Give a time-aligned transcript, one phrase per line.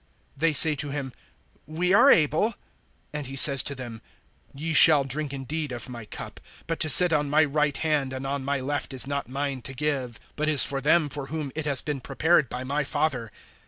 [0.35, 1.13] They say to him:
[1.67, 2.55] We are able.
[3.13, 4.01] (23)And he says to them:
[4.51, 8.25] Ye shall drink indeed of my cup; but to sit on my right hand, and
[8.25, 11.65] on my left, is not mine to give, but is for them for whom it
[11.67, 13.31] has been prepared by my Father.